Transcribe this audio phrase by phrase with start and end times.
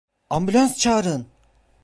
[0.29, 1.27] Ambulans çağırın!